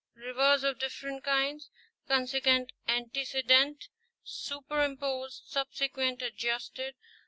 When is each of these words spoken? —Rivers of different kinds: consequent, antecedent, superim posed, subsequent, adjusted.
—Rivers 0.15 0.63
of 0.63 0.79
different 0.79 1.23
kinds: 1.23 1.69
consequent, 2.07 2.71
antecedent, 2.87 3.89
superim 4.25 4.99
posed, 4.99 5.43
subsequent, 5.45 6.23
adjusted. 6.23 6.95